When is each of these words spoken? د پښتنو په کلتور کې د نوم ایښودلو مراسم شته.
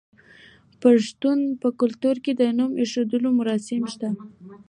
د 0.71 0.73
پښتنو 0.83 1.57
په 1.61 1.69
کلتور 1.79 2.15
کې 2.23 2.31
د 2.35 2.41
نوم 2.57 2.71
ایښودلو 2.81 3.29
مراسم 3.39 3.81
شته. 3.93 4.09